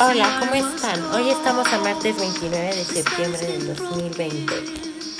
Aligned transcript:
Hola, 0.00 0.40
¿cómo 0.40 0.54
están? 0.54 1.00
Hoy 1.14 1.30
estamos 1.30 1.68
a 1.68 1.78
martes 1.78 2.16
29 2.16 2.74
de 2.74 2.84
septiembre 2.84 3.46
del 3.46 3.76
2020 3.76 4.54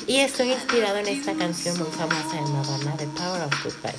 y 0.09 0.16
estoy 0.16 0.50
inspirado 0.50 0.96
en 0.96 1.06
esta 1.06 1.32
canción 1.34 1.79
muy 1.79 1.86
famosa 1.93 2.34
de 2.34 2.41
Madonna, 2.41 2.97
The 2.97 3.06
Power 3.06 3.42
of 3.42 3.55
Goodbye, 3.62 3.95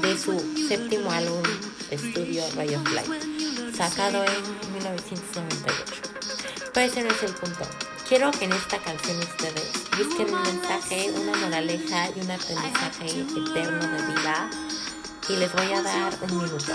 de 0.00 0.18
su 0.18 0.66
séptimo 0.68 1.10
álbum 1.12 1.42
estudio 1.90 2.42
Ray 2.56 2.74
of 2.74 2.92
Light, 2.92 3.74
sacado 3.76 4.24
en 4.24 4.72
1998. 4.72 5.74
Pero 6.72 6.86
ese 6.86 7.02
no 7.02 7.10
es 7.10 7.22
el 7.22 7.34
punto. 7.34 7.66
Quiero 8.08 8.30
que 8.30 8.46
en 8.46 8.52
esta 8.52 8.78
canción 8.78 9.18
ustedes 9.18 9.70
busquen 9.98 10.34
un 10.34 10.42
mensaje, 10.42 11.12
una 11.14 11.36
moraleja 11.36 12.08
y 12.16 12.20
un 12.20 12.30
aprendizaje 12.30 13.20
eterno 13.20 13.86
de 13.86 14.02
vida 14.14 14.50
y 15.28 15.36
les 15.36 15.52
voy 15.52 15.72
a 15.74 15.82
dar 15.82 16.18
un 16.22 16.38
minuto. 16.38 16.72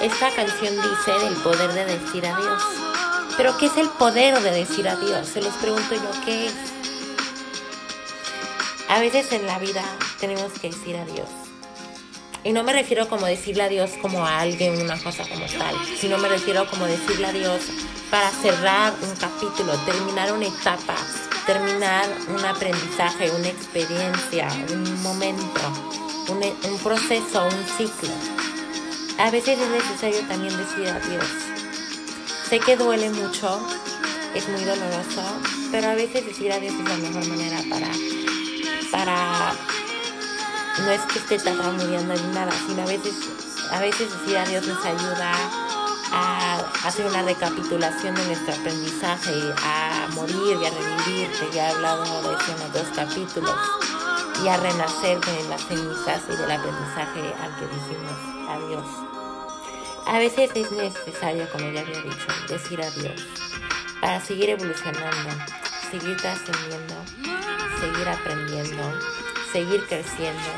Esta 0.00 0.30
canción 0.30 0.74
dice 0.76 1.12
del 1.24 1.34
poder 1.42 1.72
de 1.72 1.84
decir 1.84 2.26
adiós. 2.26 2.62
Pero 3.36 3.56
¿qué 3.58 3.66
es 3.66 3.76
el 3.76 3.88
poder 3.90 4.40
de 4.40 4.50
decir 4.50 4.88
adiós? 4.88 5.28
Se 5.28 5.42
los 5.42 5.52
pregunto 5.54 5.94
yo, 5.94 6.24
¿qué 6.24 6.46
es? 6.46 6.79
A 8.90 8.98
veces 8.98 9.30
en 9.30 9.46
la 9.46 9.56
vida 9.60 9.84
tenemos 10.18 10.50
que 10.54 10.68
decir 10.68 10.96
adiós. 10.96 11.28
Y 12.42 12.50
no 12.50 12.64
me 12.64 12.72
refiero 12.72 13.08
como 13.08 13.24
decirle 13.24 13.62
adiós 13.62 13.92
como 14.02 14.26
a 14.26 14.40
alguien, 14.40 14.82
una 14.82 15.00
cosa 15.00 15.22
como 15.28 15.46
tal, 15.46 15.76
sino 15.96 16.18
me 16.18 16.28
refiero 16.28 16.68
como 16.68 16.86
decirle 16.86 17.28
adiós 17.28 17.62
para 18.10 18.28
cerrar 18.30 18.92
un 19.00 19.14
capítulo, 19.14 19.78
terminar 19.86 20.32
una 20.32 20.48
etapa, 20.48 20.96
terminar 21.46 22.04
un 22.36 22.44
aprendizaje, 22.44 23.30
una 23.30 23.46
experiencia, 23.46 24.48
un 24.72 25.02
momento, 25.04 25.60
un, 26.28 26.78
proceso, 26.78 27.44
un 27.44 27.66
ciclo. 27.76 28.10
A 29.18 29.30
veces 29.30 29.56
es 29.56 29.68
necesario 29.68 30.26
también 30.26 30.56
decir 30.56 30.88
adiós. 30.88 31.28
Sé 32.48 32.58
que 32.58 32.76
duele 32.76 33.08
mucho, 33.10 33.60
es 34.34 34.48
muy 34.48 34.64
doloroso, 34.64 35.22
pero 35.70 35.90
a 35.90 35.94
veces 35.94 36.26
decir 36.26 36.50
adiós 36.50 36.74
es 36.74 36.88
la 36.88 36.96
mejor 36.96 37.28
manera 37.28 37.58
para, 37.70 37.88
para 38.90 39.52
no 40.78 40.90
es 40.90 41.00
que 41.02 41.18
esté 41.18 41.38
tartamudeando 41.38 42.14
ni 42.14 42.34
nada, 42.34 42.52
sino 42.66 42.82
a 42.82 42.86
veces, 42.86 43.14
a 43.70 43.80
veces 43.80 44.10
decir 44.10 44.36
adiós 44.36 44.66
nos 44.66 44.84
ayuda 44.84 45.32
a 46.12 46.58
hacer 46.84 47.06
una 47.06 47.22
recapitulación 47.22 48.14
de 48.14 48.24
nuestro 48.26 48.54
aprendizaje, 48.54 49.32
a 49.62 50.08
morir 50.14 50.58
y 50.60 50.66
a 50.66 50.70
revivir, 50.70 51.30
que 51.30 51.50
ya 51.54 51.68
he 51.68 51.74
hablado 51.74 52.04
de 52.04 52.36
eso 52.36 52.52
en 52.52 52.60
los 52.60 52.72
dos 52.72 52.96
capítulos, 52.96 53.56
y 54.42 54.48
a 54.48 54.56
renacer 54.56 55.20
de 55.20 55.48
las 55.48 55.62
cenizas 55.62 56.22
y 56.28 56.36
del 56.36 56.50
aprendizaje 56.50 57.34
al 57.42 57.56
que 57.56 57.66
dijimos 57.66 58.18
adiós. 58.48 58.86
A 60.06 60.18
veces 60.18 60.50
es 60.54 60.72
necesario, 60.72 61.48
como 61.52 61.70
ya 61.70 61.82
había 61.82 62.02
dicho, 62.02 62.26
decir 62.48 62.80
adiós 62.82 63.22
para 64.00 64.20
seguir 64.20 64.50
evolucionando, 64.50 65.44
seguir 65.90 66.16
trascendiendo, 66.16 66.94
seguir 67.80 68.08
aprendiendo, 68.10 68.92
seguir 69.52 69.82
creciendo 69.88 70.50